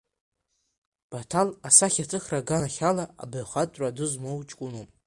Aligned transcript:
Баҭал 1.09 1.49
асахьаҭыхра 1.67 2.37
аганахь 2.41 2.81
ала 2.89 3.05
абаҩхатәра 3.23 3.95
ду 3.95 4.07
змоу 4.11 4.39
ҷкәыноуп. 4.49 4.89